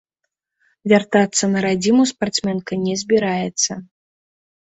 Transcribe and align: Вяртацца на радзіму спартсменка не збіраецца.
Вяртацца 0.93 1.49
на 1.51 1.59
радзіму 1.65 2.07
спартсменка 2.11 2.73
не 2.85 2.95
збіраецца. 3.05 3.71